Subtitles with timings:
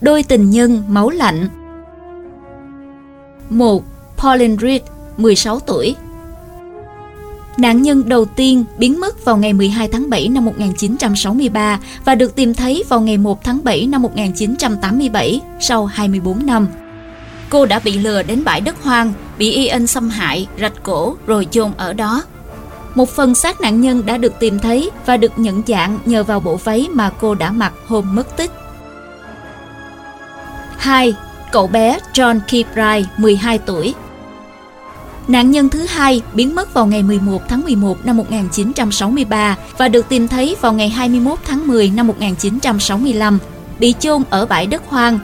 [0.00, 1.48] Đôi tình nhân máu lạnh
[3.50, 3.84] 1.
[4.16, 4.82] Pauline Reed,
[5.16, 5.96] 16 tuổi
[7.56, 12.36] Nạn nhân đầu tiên biến mất vào ngày 12 tháng 7 năm 1963 và được
[12.36, 16.66] tìm thấy vào ngày 1 tháng 7 năm 1987 sau 24 năm.
[17.50, 21.48] Cô đã bị lừa đến bãi đất hoang, bị Ian xâm hại, rạch cổ rồi
[21.50, 22.22] chôn ở đó.
[22.94, 26.40] Một phần xác nạn nhân đã được tìm thấy và được nhận dạng nhờ vào
[26.40, 28.50] bộ váy mà cô đã mặc hôm mất tích.
[30.86, 31.14] 2.
[31.52, 33.94] Cậu bé John Kilbride, 12 tuổi
[35.28, 40.08] Nạn nhân thứ hai biến mất vào ngày 11 tháng 11 năm 1963 và được
[40.08, 43.38] tìm thấy vào ngày 21 tháng 10 năm 1965,
[43.78, 45.18] bị chôn ở bãi đất hoang.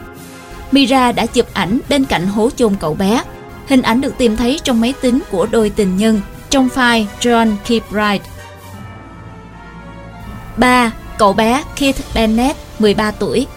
[0.71, 3.23] Mira đã chụp ảnh bên cạnh hố chôn cậu bé.
[3.67, 7.55] Hình ảnh được tìm thấy trong máy tính của đôi tình nhân trong file John
[7.65, 8.25] Kilbride.
[10.57, 10.91] 3.
[11.17, 13.47] Cậu bé Keith Bennett, 13 tuổi,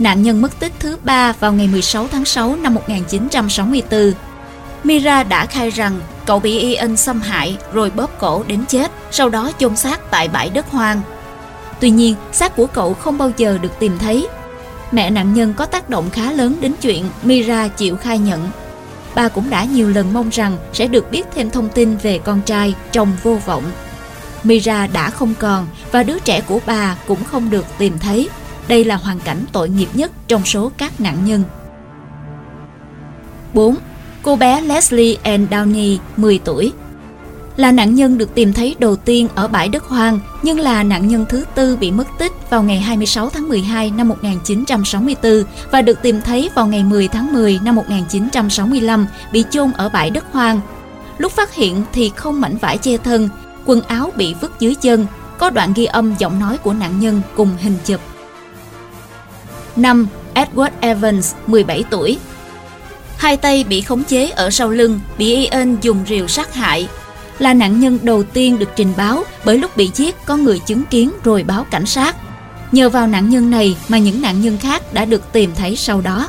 [0.00, 4.12] Nạn nhân mất tích thứ ba vào ngày 16 tháng 6 năm 1964.
[4.84, 9.28] Mira đã khai rằng cậu bị Ian xâm hại rồi bóp cổ đến chết, sau
[9.28, 11.00] đó chôn xác tại bãi đất hoang.
[11.80, 14.28] Tuy nhiên, xác của cậu không bao giờ được tìm thấy.
[14.92, 18.50] Mẹ nạn nhân có tác động khá lớn đến chuyện Mira chịu khai nhận.
[19.14, 22.40] Bà cũng đã nhiều lần mong rằng sẽ được biết thêm thông tin về con
[22.42, 23.64] trai trong vô vọng.
[24.44, 28.28] Mira đã không còn và đứa trẻ của bà cũng không được tìm thấy.
[28.70, 31.44] Đây là hoàn cảnh tội nghiệp nhất trong số các nạn nhân.
[33.54, 33.76] 4.
[34.22, 36.72] Cô bé Leslie Ann Downey, 10 tuổi
[37.56, 41.08] Là nạn nhân được tìm thấy đầu tiên ở bãi đất hoang nhưng là nạn
[41.08, 46.02] nhân thứ tư bị mất tích vào ngày 26 tháng 12 năm 1964 và được
[46.02, 50.60] tìm thấy vào ngày 10 tháng 10 năm 1965 bị chôn ở bãi đất hoang.
[51.18, 53.28] Lúc phát hiện thì không mảnh vải che thân,
[53.64, 55.06] quần áo bị vứt dưới chân,
[55.38, 58.00] có đoạn ghi âm giọng nói của nạn nhân cùng hình chụp.
[59.76, 60.06] 5.
[60.34, 62.18] Edward Evans, 17 tuổi
[63.20, 66.88] Hai tay bị khống chế ở sau lưng, bị Ian dùng rìu sát hại.
[67.38, 70.84] Là nạn nhân đầu tiên được trình báo bởi lúc bị giết có người chứng
[70.90, 72.16] kiến rồi báo cảnh sát.
[72.72, 76.00] Nhờ vào nạn nhân này mà những nạn nhân khác đã được tìm thấy sau
[76.00, 76.28] đó.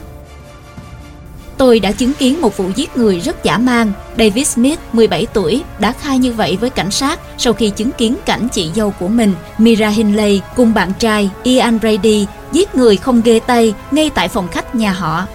[1.61, 3.91] Tôi đã chứng kiến một vụ giết người rất dã man.
[4.17, 8.16] David Smith, 17 tuổi, đã khai như vậy với cảnh sát sau khi chứng kiến
[8.25, 13.22] cảnh chị dâu của mình, Mira Hinley, cùng bạn trai Ian Brady giết người không
[13.22, 15.27] ghê tay ngay tại phòng khách nhà họ.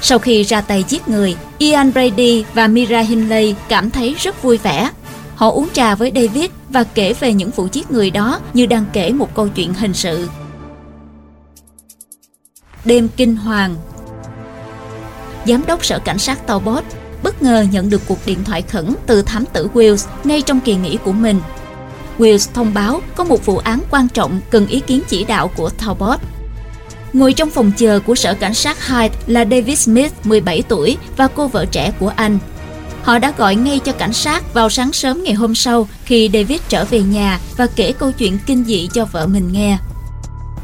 [0.00, 4.56] Sau khi ra tay giết người, Ian Brady và Mira Hinley cảm thấy rất vui
[4.56, 4.90] vẻ.
[5.34, 8.84] Họ uống trà với David và kể về những vụ giết người đó như đang
[8.92, 10.28] kể một câu chuyện hình sự.
[12.84, 13.76] Đêm kinh hoàng
[15.46, 16.84] Giám đốc sở cảnh sát Talbot
[17.22, 20.74] bất ngờ nhận được cuộc điện thoại khẩn từ thám tử Wills ngay trong kỳ
[20.74, 21.40] nghỉ của mình
[22.18, 25.70] Wills thông báo có một vụ án quan trọng cần ý kiến chỉ đạo của
[25.70, 26.20] Talbot.
[27.12, 31.28] Ngồi trong phòng chờ của sở cảnh sát Hyde là David Smith, 17 tuổi và
[31.28, 32.38] cô vợ trẻ của anh.
[33.02, 36.60] Họ đã gọi ngay cho cảnh sát vào sáng sớm ngày hôm sau khi David
[36.68, 39.78] trở về nhà và kể câu chuyện kinh dị cho vợ mình nghe.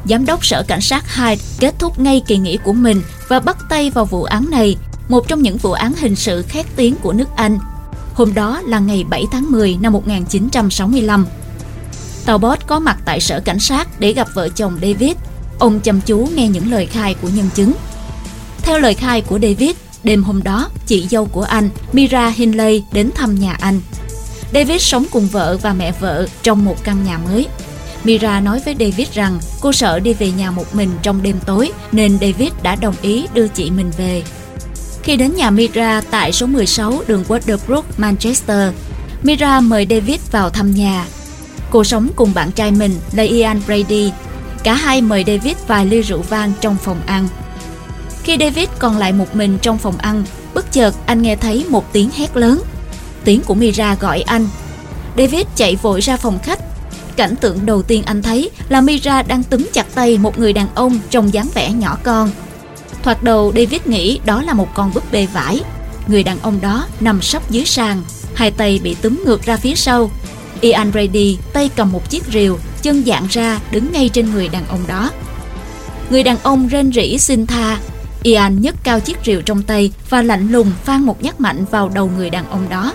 [0.05, 3.57] Giám đốc sở cảnh sát Hyde kết thúc ngay kỳ nghỉ của mình và bắt
[3.69, 4.77] tay vào vụ án này,
[5.09, 7.59] một trong những vụ án hình sự khét tiếng của nước Anh.
[8.15, 11.27] Hôm đó là ngày 7 tháng 10 năm 1965.
[12.25, 15.13] Talbot có mặt tại sở cảnh sát để gặp vợ chồng David.
[15.59, 17.73] Ông chăm chú nghe những lời khai của nhân chứng.
[18.63, 19.71] Theo lời khai của David,
[20.05, 23.81] đêm hôm đó, chị dâu của anh, Mira Hinley, đến thăm nhà anh.
[24.55, 27.47] David sống cùng vợ và mẹ vợ trong một căn nhà mới.
[28.05, 31.73] Mira nói với David rằng cô sợ đi về nhà một mình trong đêm tối
[31.93, 34.23] nên David đã đồng ý đưa chị mình về.
[35.03, 38.73] Khi đến nhà Mira tại số 16 đường Waterbrook, Manchester,
[39.23, 41.07] Mira mời David vào thăm nhà
[41.73, 44.13] Cô sống cùng bạn trai mình là Ian Brady.
[44.63, 47.29] Cả hai mời David vài ly rượu vang trong phòng ăn.
[48.23, 50.25] Khi David còn lại một mình trong phòng ăn,
[50.55, 52.63] bất chợt anh nghe thấy một tiếng hét lớn.
[53.25, 54.49] Tiếng của Mira gọi anh.
[55.19, 56.59] David chạy vội ra phòng khách.
[57.17, 60.67] Cảnh tượng đầu tiên anh thấy là Mira đang túm chặt tay một người đàn
[60.75, 62.31] ông trông dáng vẻ nhỏ con.
[63.03, 65.61] Thoạt đầu David nghĩ đó là một con búp bê vải.
[66.07, 68.03] Người đàn ông đó nằm sấp dưới sàn,
[68.35, 70.11] hai tay bị túm ngược ra phía sau,
[70.61, 74.67] Ian Brady tay cầm một chiếc rìu, chân dạng ra đứng ngay trên người đàn
[74.67, 75.11] ông đó.
[76.11, 77.79] Người đàn ông rên rỉ xin tha.
[78.23, 81.89] Ian nhấc cao chiếc rìu trong tay và lạnh lùng phan một nhát mạnh vào
[81.89, 82.93] đầu người đàn ông đó.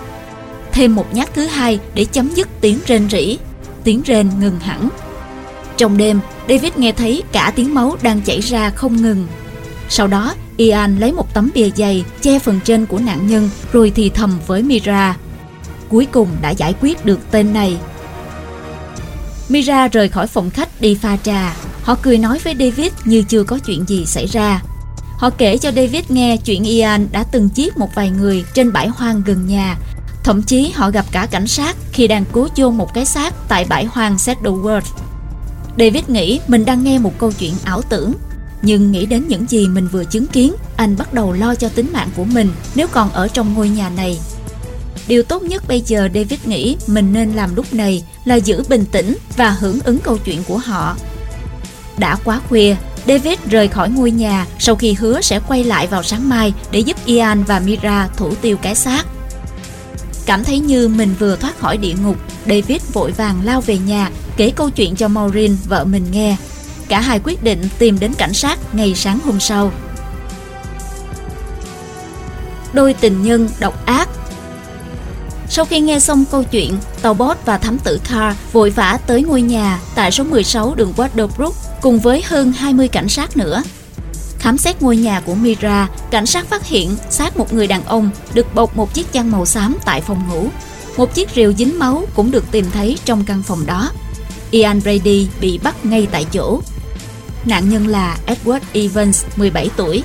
[0.72, 3.38] Thêm một nhát thứ hai để chấm dứt tiếng rên rỉ.
[3.88, 4.88] Tiếng rên ngừng hẳn.
[5.76, 9.26] Trong đêm, David nghe thấy cả tiếng máu đang chảy ra không ngừng.
[9.88, 13.92] Sau đó, Ian lấy một tấm bìa dày che phần trên của nạn nhân rồi
[13.94, 15.16] thì thầm với Mira
[15.88, 17.76] cuối cùng đã giải quyết được tên này.
[19.48, 21.56] Mira rời khỏi phòng khách đi pha trà.
[21.82, 24.62] Họ cười nói với David như chưa có chuyện gì xảy ra.
[25.18, 28.88] Họ kể cho David nghe chuyện Ian đã từng giết một vài người trên bãi
[28.88, 29.76] hoang gần nhà.
[30.28, 33.64] Thậm chí họ gặp cả cảnh sát khi đang cố chôn một cái xác tại
[33.68, 34.80] bãi hoang Saddleworth.
[35.78, 38.12] David nghĩ mình đang nghe một câu chuyện ảo tưởng,
[38.62, 41.90] nhưng nghĩ đến những gì mình vừa chứng kiến, anh bắt đầu lo cho tính
[41.92, 44.18] mạng của mình nếu còn ở trong ngôi nhà này.
[45.06, 48.84] Điều tốt nhất bây giờ, david nghĩ mình nên làm lúc này là giữ bình
[48.92, 50.96] tĩnh và hưởng ứng câu chuyện của họ.
[51.98, 52.76] Đã quá khuya,
[53.06, 56.80] david rời khỏi ngôi nhà sau khi hứa sẽ quay lại vào sáng mai để
[56.80, 59.06] giúp ian và mira thủ tiêu cái xác
[60.28, 62.16] cảm thấy như mình vừa thoát khỏi địa ngục
[62.46, 66.36] david vội vàng lao về nhà kể câu chuyện cho maureen vợ mình nghe
[66.88, 69.72] Cả hai quyết định tìm đến cảnh sát ngày sáng hôm sau.
[72.72, 74.08] Đôi tình nhân độc ác
[75.48, 79.22] Sau khi nghe xong câu chuyện, tàu bot và thám tử Carr vội vã tới
[79.22, 83.62] ngôi nhà tại số 16 đường Waterbrook cùng với hơn 20 cảnh sát nữa.
[84.48, 88.10] Khám xét ngôi nhà của Mira, cảnh sát phát hiện xác một người đàn ông
[88.34, 90.48] được bọc một chiếc chăn màu xám tại phòng ngủ.
[90.96, 93.90] Một chiếc rìu dính máu cũng được tìm thấy trong căn phòng đó.
[94.50, 96.60] Ian Brady bị bắt ngay tại chỗ
[97.44, 100.02] Nạn nhân là Edward Evans, 17 tuổi.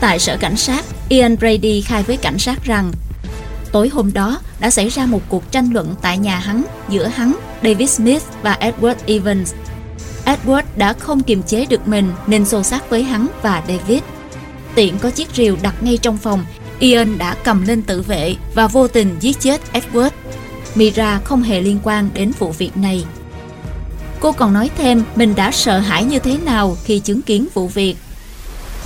[0.00, 2.92] Tại sở cảnh sát, Ian Brady khai với cảnh sát rằng
[3.72, 7.36] tối hôm đó đã xảy ra một cuộc tranh luận tại nhà hắn giữa hắn,
[7.62, 9.54] David Smith và Edward Evans.
[10.26, 14.00] Edward đã không kiềm chế được mình nên xô sát với hắn và David.
[14.74, 16.44] Tiện có chiếc rìu đặt ngay trong phòng,
[16.78, 20.10] Ian đã cầm lên tự vệ và vô tình giết chết Edward.
[20.74, 23.04] Mira không hề liên quan đến vụ việc này.
[24.20, 27.68] Cô còn nói thêm mình đã sợ hãi như thế nào khi chứng kiến vụ
[27.68, 27.96] việc.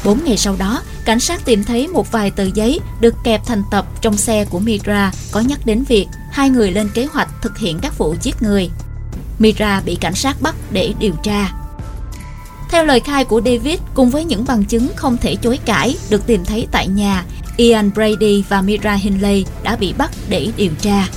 [0.05, 3.63] Bốn ngày sau đó, cảnh sát tìm thấy một vài tờ giấy được kẹp thành
[3.71, 7.59] tập trong xe của Mira có nhắc đến việc hai người lên kế hoạch thực
[7.59, 8.71] hiện các vụ giết người.
[9.41, 11.53] Mira bị cảnh sát bắt để điều tra.
[12.71, 16.27] Theo lời khai của David cùng với những bằng chứng không thể chối cãi được
[16.27, 17.25] tìm thấy tại nhà,
[17.57, 21.09] Ian Brady và Mira Hinley đã bị bắt để điều tra.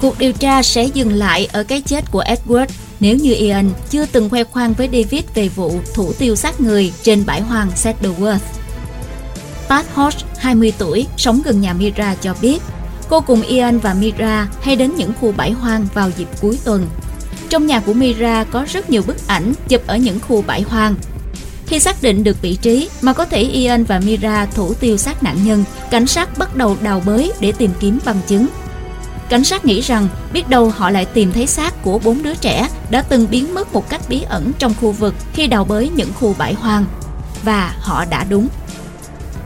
[0.00, 2.66] Cuộc điều tra sẽ dừng lại ở cái chết của Edward
[3.00, 6.92] nếu như Ian chưa từng khoe khoang với David về vụ thủ tiêu sát người
[7.02, 8.38] trên bãi hoang Saddleworth.
[9.68, 12.62] Pat Hodge, 20 tuổi, sống gần nhà Mira cho biết
[13.10, 16.86] cô cùng Ian và Mira hay đến những khu bãi hoang vào dịp cuối tuần.
[17.50, 20.94] Trong nhà của Mira có rất nhiều bức ảnh chụp ở những khu bãi hoang.
[21.66, 25.22] Khi xác định được vị trí mà có thể Ian và Mira thủ tiêu sát
[25.22, 28.46] nạn nhân, cảnh sát bắt đầu đào bới để tìm kiếm bằng chứng
[29.30, 32.68] Cảnh sát nghĩ rằng biết đâu họ lại tìm thấy xác của bốn đứa trẻ
[32.90, 36.12] đã từng biến mất một cách bí ẩn trong khu vực khi đào bới những
[36.14, 36.84] khu bãi hoang.
[37.44, 38.48] Và họ đã đúng.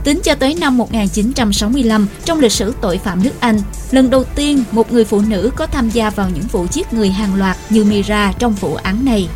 [0.05, 3.61] Tính cho tới năm 1965, trong lịch sử tội phạm nước Anh,
[3.91, 7.11] lần đầu tiên một người phụ nữ có tham gia vào những vụ giết người
[7.11, 9.29] hàng loạt như Mira trong vụ án này.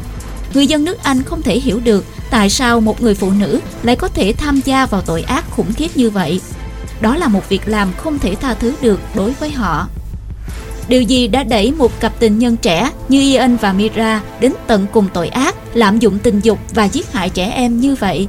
[0.54, 3.96] Người dân nước Anh không thể hiểu được tại sao một người phụ nữ lại
[3.96, 6.40] có thể tham gia vào tội ác khủng khiếp như vậy.
[7.00, 9.88] Đó là một việc làm không thể tha thứ được đối với họ.
[10.88, 14.86] Điều gì đã đẩy một cặp tình nhân trẻ như Ian và Mira đến tận
[14.92, 18.28] cùng tội ác, lạm dụng tình dục và giết hại trẻ em như vậy?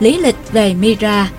[0.00, 1.30] Lý lịch về Mira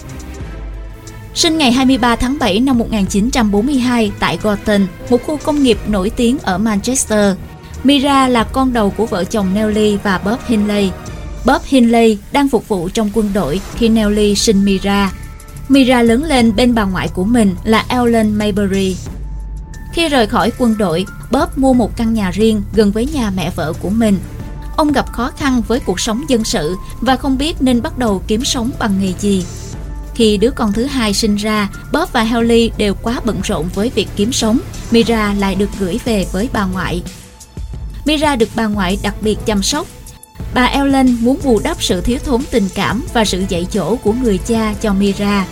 [1.34, 6.40] Sinh ngày 23 tháng 7 năm 1942 tại Gorton, một khu công nghiệp nổi tiếng
[6.40, 7.36] ở Manchester.
[7.84, 10.92] Mira là con đầu của vợ chồng Nelly và Bob Hinley.
[11.46, 15.12] Bob Hinley đang phục vụ trong quân đội khi Nelly sinh Mira.
[15.70, 18.96] Mira lớn lên bên bà ngoại của mình là Ellen Maybury.
[19.94, 23.51] Khi rời khỏi quân đội, Bob mua một căn nhà riêng gần với nhà mẹ
[23.56, 24.20] vợ của mình.
[24.79, 28.21] Ông gặp khó khăn với cuộc sống dân sự và không biết nên bắt đầu
[28.27, 29.45] kiếm sống bằng nghề gì.
[30.15, 33.91] Khi đứa con thứ hai sinh ra, Bob và Haley đều quá bận rộn với
[33.95, 34.59] việc kiếm sống.
[34.91, 37.03] Mira lại được gửi về với bà ngoại.
[38.05, 39.88] Mira được bà ngoại đặc biệt chăm sóc
[40.53, 44.13] Bà Ellen muốn bù đắp sự thiếu thốn tình cảm và sự dạy dỗ của
[44.13, 45.48] người cha cho Mira.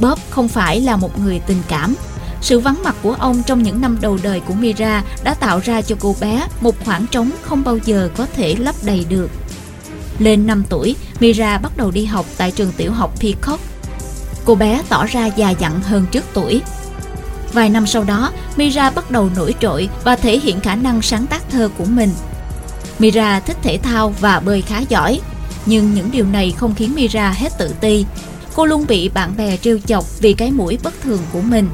[0.00, 1.94] Bob không phải là một người tình cảm.
[2.40, 5.82] Sự vắng mặt của ông trong những năm đầu đời của Mira đã tạo ra
[5.82, 9.30] cho cô bé một khoảng trống không bao giờ có thể lấp đầy được.
[10.18, 13.62] Lên 5 tuổi, Mira bắt đầu đi học tại trường tiểu học Peacock.
[14.44, 16.62] Cô bé tỏ ra già dặn hơn trước tuổi.
[17.52, 21.26] Vài năm sau đó, Mira bắt đầu nổi trội và thể hiện khả năng sáng
[21.26, 22.10] tác thơ của mình.
[22.98, 25.20] Mira thích thể thao và bơi khá giỏi,
[25.66, 28.04] nhưng những điều này không khiến Mira hết tự ti
[28.56, 31.68] cô luôn bị bạn bè trêu chọc vì cái mũi bất thường của mình.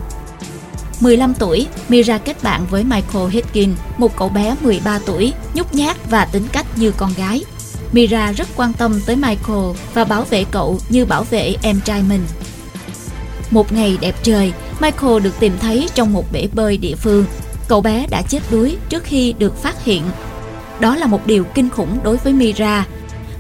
[1.03, 6.11] 15 tuổi, Mira kết bạn với Michael Hitkin, một cậu bé 13 tuổi, nhút nhát
[6.11, 7.45] và tính cách như con gái.
[7.93, 12.03] Mira rất quan tâm tới Michael và bảo vệ cậu như bảo vệ em trai
[12.09, 12.21] mình.
[13.51, 17.25] Một ngày đẹp trời, Michael được tìm thấy trong một bể bơi địa phương.
[17.69, 20.03] Cậu bé đã chết đuối trước khi được phát hiện.
[20.81, 22.87] đó là một điều kinh khủng đối với Mira.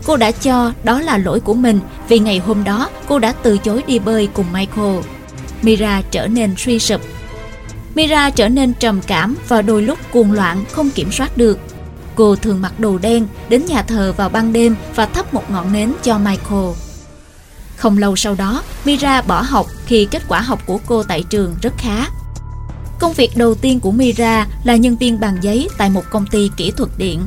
[0.07, 3.59] Cô đã cho đó là lỗi của mình vì ngày hôm đó cô đã từ
[3.59, 4.97] chối đi bơi cùng Michael.
[5.62, 7.00] Mira trở nên suy sụp.
[7.94, 11.58] Mira trở nên trầm cảm và đôi lúc cuồng loạn không kiểm soát được.
[12.14, 15.72] Cô thường mặc đồ đen, đến nhà thờ vào ban đêm và thắp một ngọn
[15.72, 16.70] nến cho Michael.
[17.76, 21.54] Không lâu sau đó, Mira bỏ học khi kết quả học của cô tại trường
[21.62, 22.06] rất khá.
[22.99, 26.50] Công việc đầu tiên của Mira là nhân viên bàn giấy tại một công ty
[26.56, 27.20] kỹ thuật điện.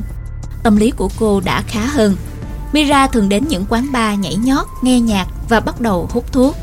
[0.62, 2.16] Tâm lý của cô đã khá hơn.
[2.72, 6.56] Mira thường đến những quán bar nhảy nhót, nghe nhạc và bắt đầu hút thuốc.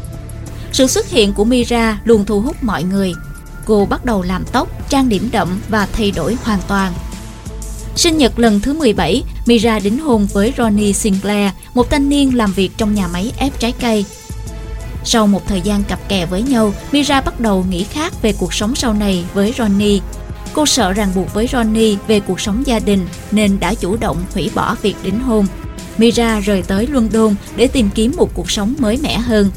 [0.72, 3.14] Sự xuất hiện của Mira luôn thu hút mọi người.
[3.66, 6.94] Cô bắt đầu làm tóc, trang điểm đậm và thay đổi hoàn toàn.
[7.96, 12.54] Sinh nhật lần thứ 17, Mira đính hôn với Ronnie Sinclair, một thanh niên làm
[12.54, 14.06] việc trong nhà máy ép trái cây.
[15.06, 18.54] Sau một thời gian cặp kè với nhau, Mira bắt đầu nghĩ khác về cuộc
[18.54, 20.00] sống sau này với Ronnie.
[20.54, 24.18] Cô sợ ràng buộc với Ronnie về cuộc sống gia đình nên đã chủ động
[24.34, 25.46] hủy bỏ việc đính hôn.
[25.98, 29.52] Mira rời tới London để tìm kiếm một cuộc sống mới mẻ hơn.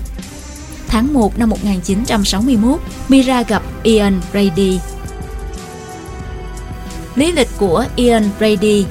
[0.89, 4.79] Tháng 1 năm 1961, Mira gặp Ian Brady.
[7.15, 8.85] Lý lịch của Ian Brady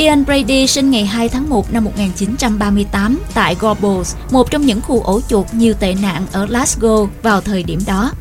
[0.00, 5.02] Ian Brady sinh ngày 2 tháng 1 năm 1938 tại Gorbals, một trong những khu
[5.02, 8.12] ổ chuột nhiều tệ nạn ở Glasgow vào thời điểm đó.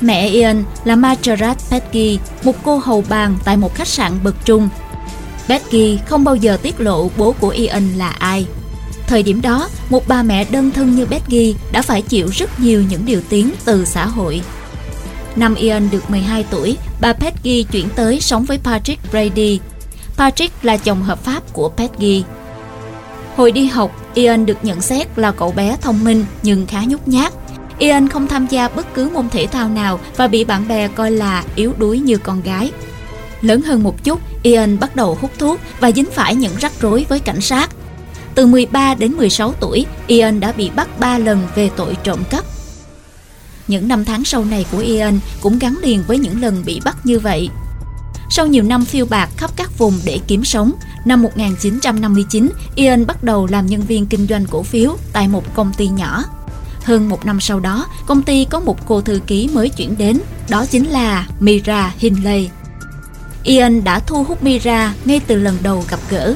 [0.00, 4.68] Mẹ Ian là Margaret Petke, một cô hầu bàn tại một khách sạn bậc trung.
[5.48, 8.46] Petke không bao giờ tiết lộ bố của Ian là ai.
[9.06, 12.84] Thời điểm đó, một bà mẹ đơn thân như Betty đã phải chịu rất nhiều
[12.90, 14.42] những điều tiếng từ xã hội.
[15.36, 19.60] Năm Ian được 12 tuổi, bà Peggy chuyển tới sống với Patrick Brady.
[20.16, 22.24] Patrick là chồng hợp pháp của Peggy.
[23.36, 27.08] Hồi đi học, Ian được nhận xét là cậu bé thông minh nhưng khá nhút
[27.08, 27.32] nhát.
[27.78, 31.10] Ian không tham gia bất cứ môn thể thao nào và bị bạn bè coi
[31.10, 32.72] là yếu đuối như con gái.
[33.40, 37.06] Lớn hơn một chút, Ian bắt đầu hút thuốc và dính phải những rắc rối
[37.08, 37.70] với cảnh sát.
[38.34, 42.44] Từ 13 đến 16 tuổi, Ian đã bị bắt 3 lần về tội trộm cắp.
[43.68, 46.96] Những năm tháng sau này của Ian cũng gắn liền với những lần bị bắt
[47.04, 47.48] như vậy.
[48.30, 50.72] Sau nhiều năm phiêu bạc khắp các vùng để kiếm sống,
[51.04, 55.72] năm 1959, Ian bắt đầu làm nhân viên kinh doanh cổ phiếu tại một công
[55.76, 56.24] ty nhỏ.
[56.84, 60.20] Hơn một năm sau đó, công ty có một cô thư ký mới chuyển đến,
[60.48, 62.50] đó chính là Mira Hinley.
[63.44, 66.34] Ian đã thu hút Mira ngay từ lần đầu gặp gỡ.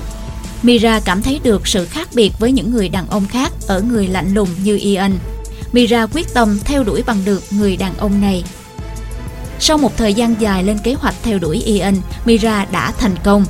[0.66, 4.08] Mira cảm thấy được sự khác biệt với những người đàn ông khác ở người
[4.08, 5.18] lạnh lùng như Ian.
[5.72, 8.44] Mira quyết tâm theo đuổi bằng được người đàn ông này.
[9.58, 11.94] Sau một thời gian dài lên kế hoạch theo đuổi Ian,
[12.24, 13.44] Mira đã thành công.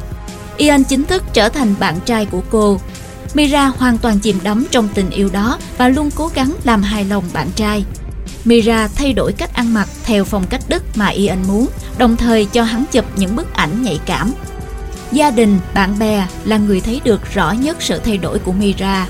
[0.56, 2.80] Ian chính thức trở thành bạn trai của cô.
[3.34, 7.04] Mira hoàn toàn chìm đắm trong tình yêu đó và luôn cố gắng làm hài
[7.04, 7.84] lòng bạn trai.
[8.44, 11.66] Mira thay đổi cách ăn mặc theo phong cách Đức mà Ian muốn,
[11.98, 14.32] đồng thời cho hắn chụp những bức ảnh nhạy cảm.
[15.16, 19.08] Gia đình, bạn bè là người thấy được rõ nhất sự thay đổi của Mira.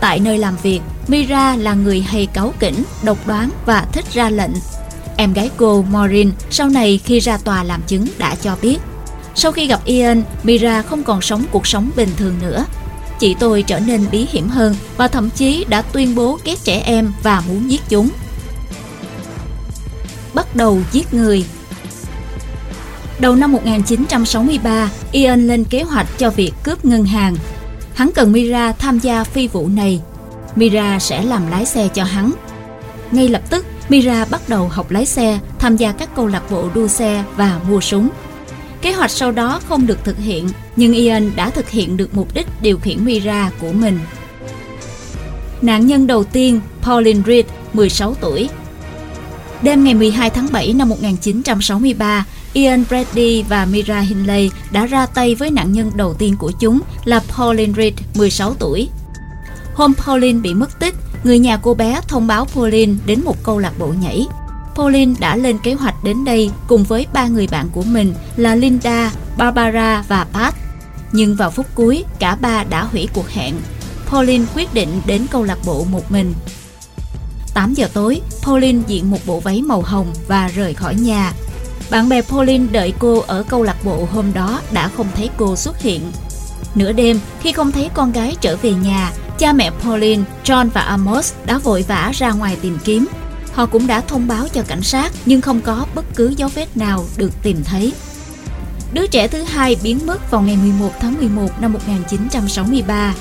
[0.00, 4.30] Tại nơi làm việc, Mira là người hay cáu kỉnh, độc đoán và thích ra
[4.30, 4.50] lệnh.
[5.16, 8.78] Em gái cô, Maureen, sau này khi ra tòa làm chứng đã cho biết.
[9.34, 12.64] Sau khi gặp Ian, Mira không còn sống cuộc sống bình thường nữa.
[13.18, 16.82] Chị tôi trở nên bí hiểm hơn và thậm chí đã tuyên bố ghét trẻ
[16.86, 18.08] em và muốn giết chúng.
[20.34, 21.44] Bắt đầu giết người
[23.18, 27.36] Đầu năm 1963, Ian lên kế hoạch cho việc cướp ngân hàng.
[27.94, 30.00] Hắn cần Mira tham gia phi vụ này
[30.56, 32.32] Mira sẽ làm lái xe cho hắn.
[33.10, 36.68] Ngay lập tức, Mira bắt đầu học lái xe, tham gia các câu lạc bộ
[36.74, 38.08] đua xe và mua súng.
[38.82, 42.34] Kế hoạch sau đó không được thực hiện, nhưng Ian đã thực hiện được mục
[42.34, 43.98] đích điều khiển Mira của mình.
[45.62, 48.48] Nạn nhân đầu tiên, Pauline Reed, 16 tuổi.
[49.62, 55.34] Đêm ngày 12 tháng 7 năm 1963, Ian Brady và Mira Hinley đã ra tay
[55.34, 58.88] với nạn nhân đầu tiên của chúng là Pauline Reed, 16 tuổi.
[59.74, 60.94] Hôm Pauline bị mất tích,
[61.24, 64.26] người nhà cô bé thông báo Pauline đến một câu lạc bộ nhảy.
[64.74, 68.54] Pauline đã lên kế hoạch đến đây cùng với ba người bạn của mình là
[68.54, 70.54] Linda, Barbara và Pat.
[71.12, 73.54] Nhưng vào phút cuối, cả ba đã hủy cuộc hẹn.
[74.06, 76.34] Pauline quyết định đến câu lạc bộ một mình.
[77.54, 81.32] 8 giờ tối, Pauline diện một bộ váy màu hồng và rời khỏi nhà.
[81.90, 85.56] Bạn bè Pauline đợi cô ở câu lạc bộ hôm đó đã không thấy cô
[85.56, 86.00] xuất hiện.
[86.74, 90.80] Nửa đêm, khi không thấy con gái trở về nhà, Cha mẹ Pauline, John và
[90.80, 93.06] Amos đã vội vã ra ngoài tìm kiếm.
[93.52, 96.76] Họ cũng đã thông báo cho cảnh sát nhưng không có bất cứ dấu vết
[96.76, 97.92] nào được tìm thấy.
[98.92, 103.14] Đứa trẻ thứ hai biến mất vào ngày 11 tháng 11 năm 1963.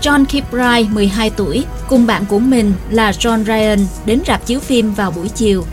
[0.00, 4.94] John Kiprai, 12 tuổi, cùng bạn của mình là John Ryan đến rạp chiếu phim
[4.94, 5.64] vào buổi chiều.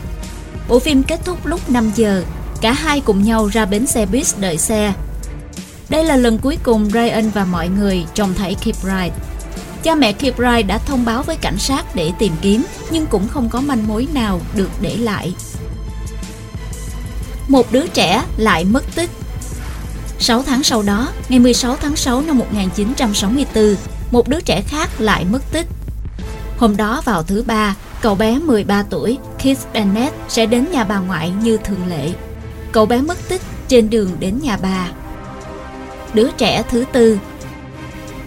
[0.68, 2.22] Bộ phim kết thúc lúc 5 giờ.
[2.60, 4.92] Cả hai cùng nhau ra bến xe buýt đợi xe.
[5.88, 9.10] Đây là lần cuối cùng Ryan và mọi người trông thấy Kip Wright.
[9.82, 13.28] Cha mẹ Kip Wright đã thông báo với cảnh sát để tìm kiếm, nhưng cũng
[13.28, 15.34] không có manh mối nào được để lại.
[17.48, 19.10] Một đứa trẻ lại mất tích
[20.18, 23.76] 6 tháng sau đó, ngày 16 tháng 6 năm 1964,
[24.10, 25.66] một đứa trẻ khác lại mất tích.
[26.58, 30.98] Hôm đó vào thứ ba, cậu bé 13 tuổi Keith Bennett sẽ đến nhà bà
[30.98, 32.12] ngoại như thường lệ.
[32.72, 34.88] Cậu bé mất tích trên đường đến nhà bà.
[36.14, 37.18] Đứa trẻ thứ tư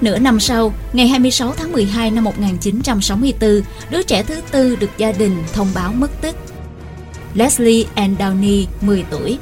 [0.02, 5.12] Nửa năm sau, ngày 26 tháng 12 năm 1964, đứa trẻ thứ tư được gia
[5.12, 6.36] đình thông báo mất tích.
[7.34, 9.38] Leslie Ann Downey, 10 tuổi.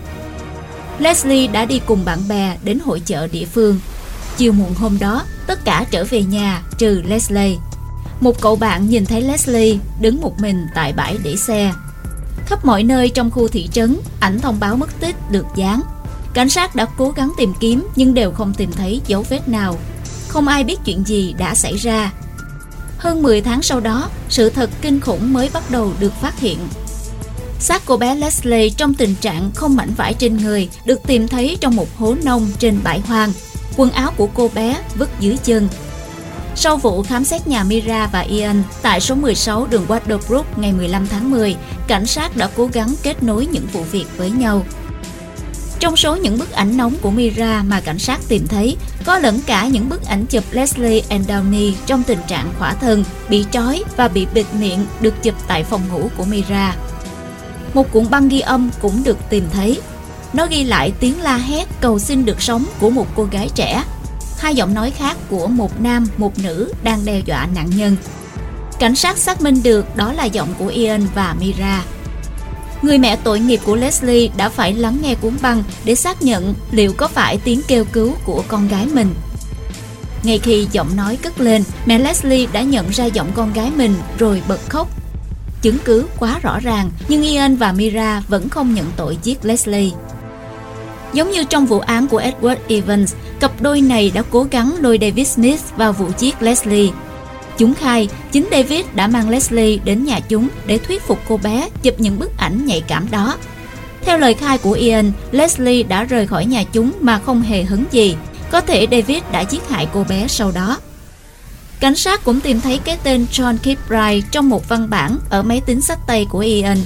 [1.00, 3.80] Leslie đã đi cùng bạn bè đến hội chợ địa phương.
[4.38, 7.56] Chiều muộn hôm đó, tất cả trở về nhà trừ Leslie.
[8.20, 11.74] Một cậu bạn nhìn thấy Leslie đứng một mình tại bãi để xe.
[12.46, 15.82] Khắp mọi nơi trong khu thị trấn, ảnh thông báo mất tích được dán.
[16.34, 19.78] Cảnh sát đã cố gắng tìm kiếm nhưng đều không tìm thấy dấu vết nào.
[20.28, 22.14] Không ai biết chuyện gì đã xảy ra.
[22.98, 26.58] Hơn 10 tháng sau đó, sự thật kinh khủng mới bắt đầu được phát hiện.
[27.60, 31.58] Xác cô bé Leslie trong tình trạng không mảnh vải trên người được tìm thấy
[31.62, 33.34] trong một hố nông trên bãi hoang.
[33.78, 35.70] Quần áo của cô bé vứt dưới chân
[36.60, 41.08] sau vụ khám xét nhà Mira và Ian tại số 16 đường Waterbrook ngày 15
[41.08, 41.56] tháng 10,
[41.88, 44.66] cảnh sát đã cố gắng kết nối những vụ việc với nhau.
[45.80, 49.40] Trong số những bức ảnh nóng của Mira mà cảnh sát tìm thấy, có lẫn
[49.46, 53.84] cả những bức ảnh chụp Leslie and Downey trong tình trạng khỏa thân, bị trói
[53.96, 56.76] và bị bịt miệng được chụp tại phòng ngủ của Mira.
[57.74, 59.82] Một cuộn băng ghi âm cũng được tìm thấy.
[60.34, 63.84] Nó ghi lại tiếng la hét cầu xin được sống của một cô gái trẻ
[64.38, 67.96] hai giọng nói khác của một nam, một nữ đang đe dọa nạn nhân.
[68.80, 71.84] Cảnh sát xác minh được đó là giọng của Ian và Mira.
[72.82, 76.54] Người mẹ tội nghiệp của Leslie đã phải lắng nghe cuốn băng để xác nhận
[76.72, 79.14] liệu có phải tiếng kêu cứu của con gái mình.
[80.24, 83.96] Ngay khi giọng nói cất lên, mẹ Leslie đã nhận ra giọng con gái mình
[84.20, 84.88] rồi bật khóc.
[85.62, 89.92] Chứng cứ quá rõ ràng, nhưng Ian và Mira vẫn không nhận tội giết Leslie.
[91.14, 94.98] Giống như trong vụ án của Edward Evans, cặp đôi này đã cố gắng lôi
[95.02, 96.90] David Smith vào vụ giết Leslie.
[97.58, 101.70] Chúng khai, chính David đã mang Leslie đến nhà chúng để thuyết phục cô bé
[101.84, 103.38] chụp những bức ảnh nhạy cảm đó.
[104.02, 107.84] Theo lời khai của Ian, Leslie đã rời khỏi nhà chúng mà không hề hứng
[107.92, 108.16] gì.
[108.52, 110.78] Có thể David đã giết hại cô bé sau đó.
[111.80, 115.62] Cảnh sát cũng tìm thấy cái tên John Kilbride trong một văn bản ở máy
[115.66, 116.78] tính sách tay của Ian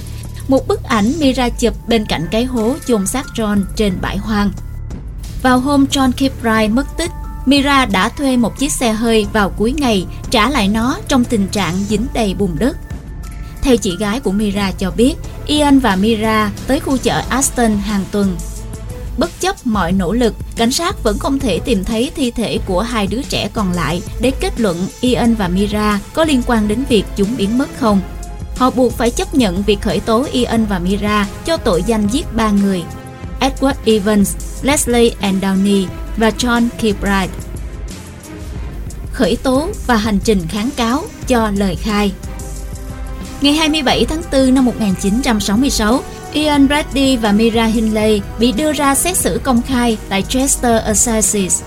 [0.48, 4.50] một bức ảnh Mira chụp bên cạnh cái hố chôn xác John trên bãi hoang.
[5.42, 7.10] Vào hôm John Kilbride mất tích,
[7.46, 11.48] Mira đã thuê một chiếc xe hơi vào cuối ngày trả lại nó trong tình
[11.48, 12.76] trạng dính đầy bùn đất.
[13.62, 15.14] Theo chị gái của Mira cho biết,
[15.46, 18.36] Ian và Mira tới khu chợ Aston hàng tuần.
[19.18, 22.80] Bất chấp mọi nỗ lực, cảnh sát vẫn không thể tìm thấy thi thể của
[22.80, 26.84] hai đứa trẻ còn lại để kết luận Ian và Mira có liên quan đến
[26.88, 28.00] việc chúng biến mất không.
[28.56, 32.34] Họ buộc phải chấp nhận việc khởi tố Ian và Mira cho tội danh giết
[32.34, 32.82] ba người
[33.42, 37.28] Edward Evans, Leslie and Downey và John Kilbride.
[39.12, 42.12] Khởi tố và hành trình kháng cáo cho lời khai
[43.40, 46.00] Ngày 27 tháng 4 năm 1966,
[46.32, 51.62] Ian Brady và Mira Hindley bị đưa ra xét xử công khai tại Chester Assizes.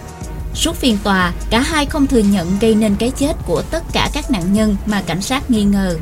[0.53, 4.09] Suốt phiên tòa, cả hai không thừa nhận gây nên cái chết của tất cả
[4.13, 5.97] các nạn nhân mà cảnh sát nghi ngờ.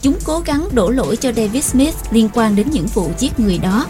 [0.00, 3.58] Chúng cố gắng đổ lỗi cho David Smith liên quan đến những vụ giết người
[3.58, 3.86] đó.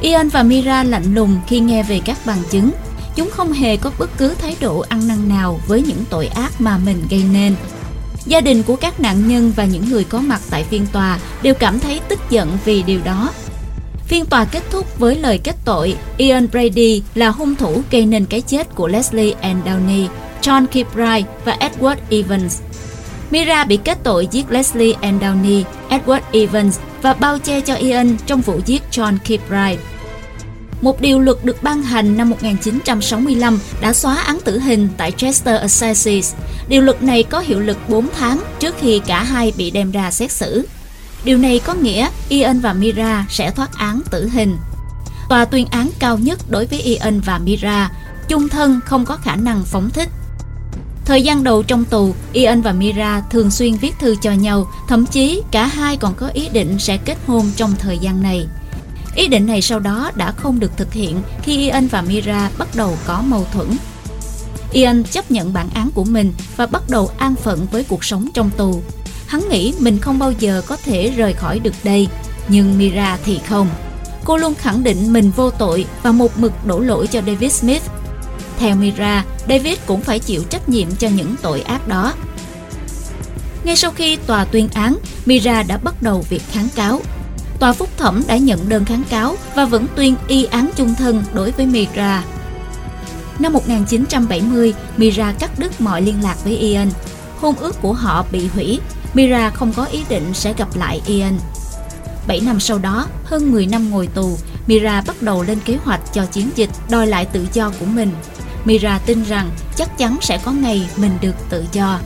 [0.00, 2.70] Ian và Mira lạnh lùng khi nghe về các bằng chứng.
[3.16, 6.60] Chúng không hề có bất cứ thái độ ăn năn nào với những tội ác
[6.60, 7.54] mà mình gây nên.
[8.26, 11.54] Gia đình của các nạn nhân và những người có mặt tại phiên tòa đều
[11.54, 13.30] cảm thấy tức giận vì điều đó.
[14.06, 18.26] Phiên tòa kết thúc với lời kết tội Ian Brady là hung thủ gây nên
[18.26, 20.06] cái chết của Leslie Ann Downey,
[20.42, 22.60] John Kilbride và Edward Evans.
[23.30, 28.16] Mira bị kết tội giết Leslie Ann Downey, Edward Evans và bao che cho Ian
[28.26, 29.82] trong vụ giết John Kilbride.
[30.80, 35.62] Một điều luật được ban hành năm 1965 đã xóa án tử hình tại Chester
[35.62, 36.34] Assizes.
[36.68, 40.10] Điều luật này có hiệu lực 4 tháng trước khi cả hai bị đem ra
[40.10, 40.66] xét xử.
[41.24, 44.56] Điều này có nghĩa Ian và Mira sẽ thoát án tử hình.
[45.28, 47.90] Tòa tuyên án cao nhất đối với Ian và Mira,
[48.28, 50.08] chung thân không có khả năng phóng thích.
[51.10, 55.06] Thời gian đầu trong tù, Ian và Mira thường xuyên viết thư cho nhau, thậm
[55.06, 58.46] chí cả hai còn có ý định sẽ kết hôn trong thời gian này.
[59.14, 62.68] Ý định này sau đó đã không được thực hiện khi Ian và Mira bắt
[62.74, 63.66] đầu có mâu thuẫn.
[64.72, 68.28] Ian chấp nhận bản án của mình và bắt đầu an phận với cuộc sống
[68.34, 68.82] trong tù.
[69.26, 72.08] Hắn nghĩ mình không bao giờ có thể rời khỏi được đây,
[72.48, 73.68] nhưng Mira thì không.
[74.24, 77.82] Cô luôn khẳng định mình vô tội và một mực đổ lỗi cho David Smith
[78.60, 82.12] theo Mira, David cũng phải chịu trách nhiệm cho những tội ác đó.
[83.64, 84.96] Ngay sau khi tòa tuyên án,
[85.26, 87.00] Mira đã bắt đầu việc kháng cáo.
[87.60, 91.24] Tòa phúc thẩm đã nhận đơn kháng cáo và vẫn tuyên y án chung thân
[91.32, 92.24] đối với Mira.
[93.38, 96.90] Năm 1970, Mira cắt đứt mọi liên lạc với Ian.
[97.40, 98.80] Hôn ước của họ bị hủy.
[99.14, 101.38] Mira không có ý định sẽ gặp lại Ian.
[102.26, 106.00] 7 năm sau đó, hơn 10 năm ngồi tù, Mira bắt đầu lên kế hoạch
[106.12, 108.10] cho chiến dịch đòi lại tự do của mình.
[108.64, 111.98] Mira tin rằng chắc chắn sẽ có ngày mình được tự do.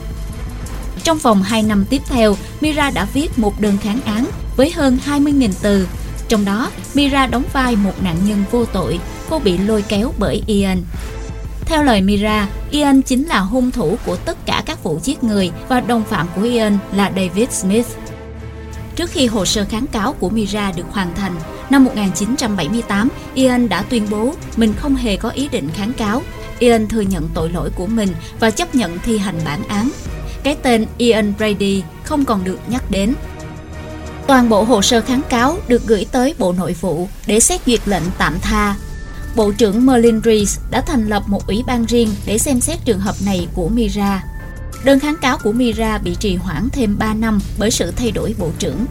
[1.05, 4.99] Trong vòng 2 năm tiếp theo, Mira đã viết một đơn kháng án với hơn
[5.07, 5.88] 20.000 từ.
[6.29, 8.99] Trong đó, Mira đóng vai một nạn nhân vô tội,
[9.31, 10.83] cô bị lôi kéo bởi Ian.
[11.67, 15.51] Theo lời Mira, Ian chính là hung thủ của tất cả các vụ giết người
[15.69, 17.87] và đồng phạm của Ian là David Smith.
[18.97, 21.33] Trước khi hồ sơ kháng cáo của Mira được hoàn thành,
[21.71, 26.23] năm 1978, Ian đã tuyên bố mình không hề có ý định kháng cáo.
[26.59, 28.09] Ian thừa nhận tội lỗi của mình
[28.40, 29.90] và chấp nhận thi hành bản án.
[30.43, 33.14] Cái tên Ian Brady không còn được nhắc đến.
[34.27, 37.81] Toàn bộ hồ sơ kháng cáo được gửi tới Bộ Nội vụ để xét duyệt
[37.87, 38.75] lệnh tạm tha.
[39.37, 43.01] Bộ trưởng Merlin Rees đã thành lập một ủy ban riêng để xem xét trường
[43.01, 44.25] hợp này của Mira.
[44.85, 48.35] Đơn kháng cáo của Mira bị trì hoãn thêm 3 năm bởi sự thay đổi
[48.38, 48.87] bộ trưởng.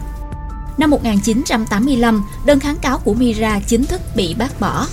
[0.78, 4.86] Năm 1985, đơn kháng cáo của Mira chính thức bị bác bỏ.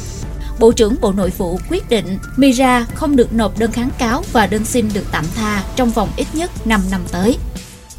[0.62, 4.48] Bộ trưởng Bộ Nội vụ quyết định Mira không được nộp đơn kháng cáo và
[4.48, 7.38] đơn xin được tạm tha trong vòng ít nhất 5 năm tới.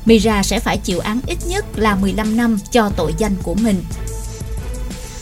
[0.04, 3.84] Mira sẽ phải chịu án ít nhất là 15 năm cho tội danh của mình.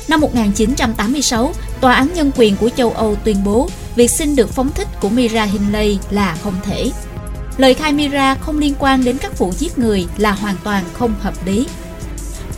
[0.08, 4.70] Năm 1986, Tòa án Nhân quyền của châu Âu tuyên bố việc xin được phóng
[4.72, 6.90] thích của Mira Hindley là không thể.
[7.56, 11.14] Lời khai Mira không liên quan đến các vụ giết người là hoàn toàn không
[11.20, 11.66] hợp lý.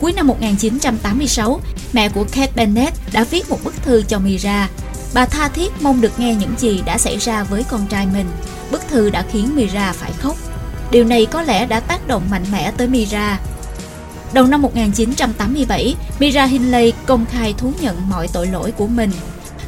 [0.03, 1.59] Cuối năm 1986,
[1.93, 4.69] mẹ của Kate Bennett đã viết một bức thư cho Mira.
[5.13, 8.25] Bà tha thiết mong được nghe những gì đã xảy ra với con trai mình.
[8.71, 10.35] Bức thư đã khiến Mira phải khóc.
[10.91, 13.39] Điều này có lẽ đã tác động mạnh mẽ tới Mira.
[14.33, 19.11] Đầu năm 1987, Mira Hindley công khai thú nhận mọi tội lỗi của mình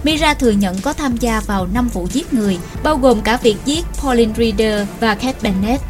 [0.03, 3.57] Mira thừa nhận có tham gia vào 5 vụ giết người, bao gồm cả việc
[3.65, 5.83] giết Pauline Reader và Kate Bennett.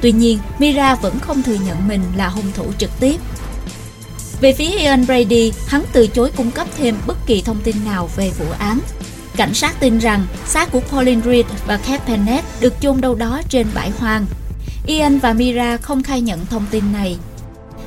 [0.00, 3.20] Tuy nhiên, Mira vẫn không thừa nhận mình là hung thủ trực tiếp.
[4.40, 8.10] Về phía Ian Brady, hắn từ chối cung cấp thêm bất kỳ thông tin nào
[8.16, 8.80] về vụ án.
[9.36, 13.40] Cảnh sát tin rằng xác của Pauline Reed và Kev Pennett được chôn đâu đó
[13.48, 14.26] trên bãi hoang.
[14.86, 17.16] Ian và Mira không khai nhận thông tin này.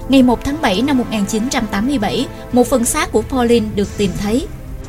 [0.09, 4.47] Ngày 1 tháng 7 năm 1987, một phần xác của Pauline được tìm thấy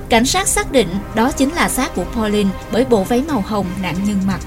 [0.08, 3.66] Cảnh sát xác định đó chính là xác của Pauline bởi bộ váy màu hồng
[3.82, 4.40] nạn nhân mặc.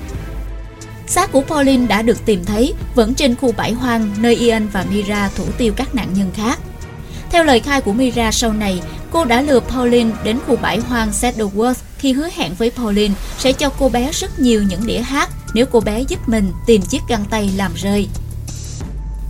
[1.08, 4.86] Xác của Pauline đã được tìm thấy vẫn trên khu bãi hoang nơi Ian và
[4.92, 6.60] Mira thủ tiêu các nạn nhân khác.
[7.32, 11.12] Theo lời khai của Mira sau này, cô đã lừa Pauline đến khu bãi hoang
[11.12, 15.30] Saddleworth khi hứa hẹn với Pauline sẽ cho cô bé rất nhiều những đĩa hát
[15.54, 18.08] nếu cô bé giúp mình tìm chiếc găng tay làm rơi.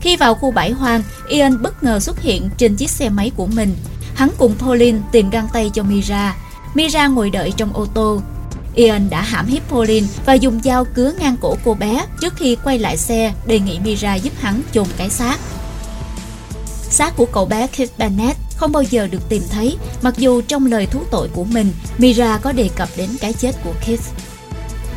[0.01, 3.47] Khi vào khu bãi hoang, Ian bất ngờ xuất hiện trên chiếc xe máy của
[3.47, 3.75] mình
[4.15, 6.35] Hắn cùng Pauline tìm găng tay cho Mira.
[6.73, 8.21] Mira ngồi đợi trong ô tô.
[8.75, 12.57] Ian đã hãm hiếp Pauline và dùng dao cứa ngang cổ cô bé trước khi
[12.63, 15.37] quay lại xe đề nghị Mira giúp hắn chôn cái xác.
[16.91, 20.65] Xác của cậu bé Keith Bennett không bao giờ được tìm thấy, mặc dù trong
[20.65, 24.03] lời thú tội của mình, Mira có đề cập đến cái chết của Keith.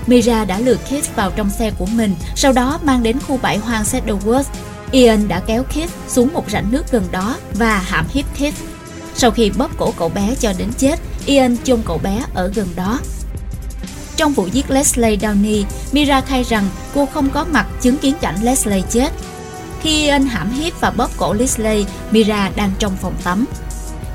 [0.06, 3.56] Mira đã lừa Keith vào trong xe của mình, sau đó mang đến khu bãi
[3.56, 4.44] hoang Saddleworth.
[4.90, 8.54] Ian đã kéo Keith xuống một rãnh nước gần đó và hãm hiếp Keith
[9.14, 12.68] sau khi bóp cổ cậu bé cho đến chết, Ian chôn cậu bé ở gần
[12.76, 13.00] đó.
[14.16, 18.36] Trong vụ giết Leslie Downey, Mira khai rằng cô không có mặt chứng kiến cảnh
[18.42, 19.12] Leslie chết.
[19.84, 23.44] Khi Ian hãm hiếp và bóp cổ Leslie, Mira đang trong phòng tắm.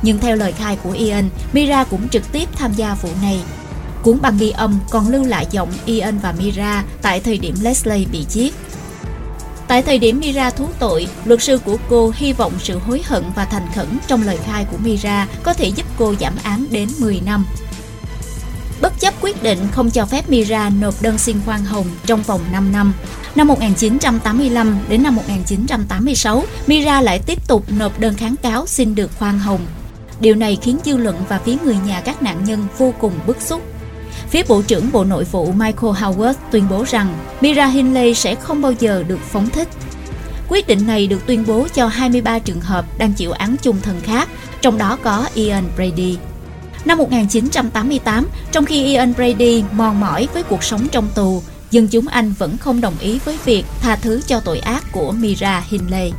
[0.02, 3.40] Nhưng theo lời khai của Ian, Mira cũng trực tiếp tham gia vụ này.
[4.04, 8.06] Cuốn băng ghi âm còn lưu lại giọng Ian và Mira tại thời điểm Leslie
[8.06, 8.56] bị giết.
[9.68, 13.24] Tại thời điểm Mira thú tội, luật sư của cô hy vọng sự hối hận
[13.36, 16.90] và thành khẩn trong lời khai của Mira có thể giúp cô giảm án đến
[17.00, 17.46] 10 năm.
[18.82, 22.42] Bất chấp quyết định không cho phép Mira nộp đơn xin khoan hồng trong vòng
[22.52, 22.94] 5 năm,
[23.36, 29.12] năm 1985 đến năm 1986, Mira lại tiếp tục nộp đơn kháng cáo xin được
[29.20, 29.62] khoan hồng.
[30.20, 33.42] Điều này khiến dư luận và phía người nhà các nạn nhân vô cùng bức
[33.42, 33.62] xúc
[34.30, 38.62] Phía Bộ trưởng Bộ Nội vụ Michael Howard tuyên bố rằng Mira Hindley sẽ không
[38.62, 39.68] bao giờ được phóng thích.
[40.50, 44.02] Quyết định này được tuyên bố cho 23 trường hợp đang chịu án chung thân
[44.02, 44.30] khác,
[44.62, 46.18] trong đó có Ian Brady.
[46.86, 52.08] Năm 1988, trong khi Ian Brady mòn mỏi với cuộc sống trong tù, dân chúng
[52.08, 56.12] Anh vẫn không đồng ý với việc tha thứ cho tội ác của Mira Hindley.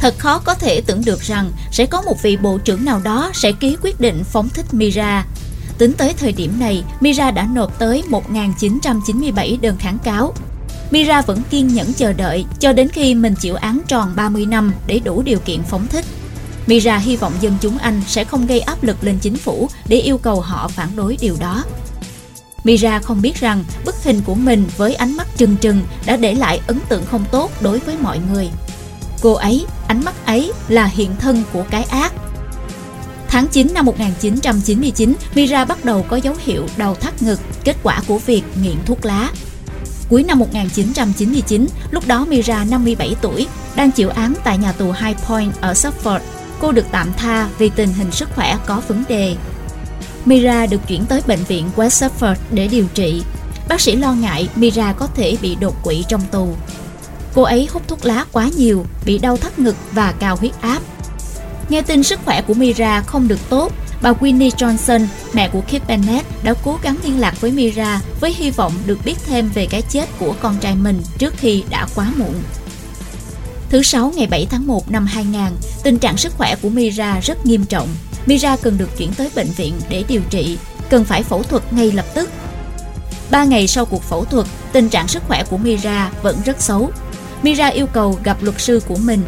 [0.00, 3.30] Thật khó có thể tưởng được rằng sẽ có một vị bộ trưởng nào đó
[3.34, 5.24] sẽ ký quyết định phóng thích Mira
[5.78, 10.34] Tính tới thời điểm này, Mira đã nộp tới 1.997 đơn kháng cáo.
[10.90, 14.72] Mira vẫn kiên nhẫn chờ đợi cho đến khi mình chịu án tròn 30 năm
[14.86, 16.04] để đủ điều kiện phóng thích.
[16.66, 19.96] Mira hy vọng dân chúng Anh sẽ không gây áp lực lên chính phủ để
[19.96, 21.64] yêu cầu họ phản đối điều đó.
[22.64, 26.34] Mira không biết rằng bức hình của mình với ánh mắt trừng trừng đã để
[26.34, 28.48] lại ấn tượng không tốt đối với mọi người.
[29.20, 32.12] Cô ấy, ánh mắt ấy là hiện thân của cái ác.
[33.28, 38.02] Tháng 9 năm 1999, Mira bắt đầu có dấu hiệu đau thắt ngực, kết quả
[38.06, 39.30] của việc nghiện thuốc lá.
[40.08, 45.18] Cuối năm 1999, lúc đó Mira 57 tuổi, đang chịu án tại nhà tù High
[45.26, 46.20] Point ở Suffolk.
[46.60, 49.36] Cô được tạm tha vì tình hình sức khỏe có vấn đề.
[50.24, 53.22] Mira được chuyển tới bệnh viện West Suffolk để điều trị.
[53.68, 56.54] Bác sĩ lo ngại Mira có thể bị đột quỵ trong tù.
[57.34, 60.80] Cô ấy hút thuốc lá quá nhiều, bị đau thắt ngực và cao huyết áp.
[61.68, 65.88] Nghe tin sức khỏe của Mira không được tốt, bà Winnie Johnson, mẹ của Kip
[65.88, 69.66] Bennett, đã cố gắng liên lạc với Mira với hy vọng được biết thêm về
[69.70, 72.34] cái chết của con trai mình trước khi đã quá muộn.
[73.70, 75.40] Thứ Sáu ngày 7 tháng 1 năm 2000,
[75.82, 77.88] tình trạng sức khỏe của Mira rất nghiêm trọng.
[78.26, 80.58] Mira cần được chuyển tới bệnh viện để điều trị,
[80.90, 82.30] cần phải phẫu thuật ngay lập tức.
[83.30, 86.90] Ba ngày sau cuộc phẫu thuật, tình trạng sức khỏe của Mira vẫn rất xấu.
[87.42, 89.22] Mira yêu cầu gặp luật sư của mình.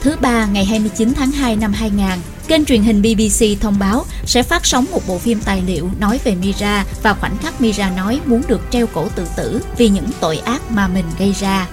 [0.00, 2.06] Thứ ba ngày 29 tháng 2 năm 2000,
[2.48, 6.20] kênh truyền hình BBC thông báo sẽ phát sóng một bộ phim tài liệu nói
[6.24, 10.08] về Mira và khoảnh khắc Mira nói muốn được treo cổ tự tử vì những
[10.20, 11.68] tội ác mà mình gây ra.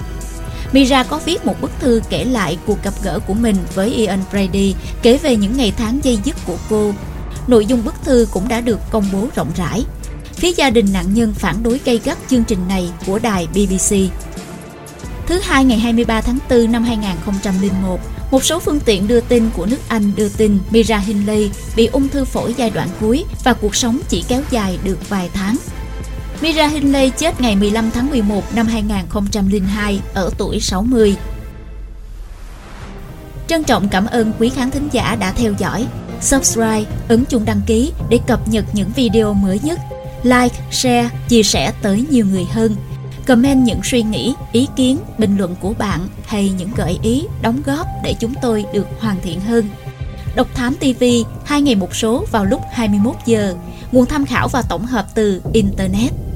[0.74, 4.20] Mira có viết một bức thư kể lại cuộc gặp gỡ của mình với Ian
[4.32, 6.94] Brady, kể về những ngày tháng dây dứt của cô.
[7.48, 9.86] Nội dung bức thư cũng đã được công bố rộng rãi.
[10.34, 13.96] Phía gia đình nạn nhân phản đối gay gắt chương trình này của đài BBC.
[15.28, 18.00] Thứ hai ngày 23 tháng 4 năm 2001,
[18.32, 22.10] một số phương tiện đưa tin của nước Anh đưa tin Mira Hindley bị ung
[22.10, 25.56] thư phổi giai đoạn cuối và cuộc sống chỉ kéo dài được vài tháng.
[26.42, 31.16] Mira Hindley chết ngày 15 tháng 11 năm 2002 ở tuổi 60.
[33.48, 35.88] Trân trọng cảm ơn quý khán thính giả đã theo dõi.
[36.22, 39.80] Subscribe, ấn chuông đăng ký để cập nhật những video mới nhất.
[40.24, 42.76] Like, share, chia sẻ tới nhiều người hơn.
[43.28, 47.62] Comment những suy nghĩ, ý kiến, bình luận của bạn hay những gợi ý, đóng
[47.66, 49.70] góp để chúng tôi được hoàn thiện hơn.
[50.36, 51.04] Độc Thám TV,
[51.46, 53.56] hai ngày một số vào lúc 21 giờ.
[53.92, 56.27] Nguồn tham khảo và tổng hợp từ Internet.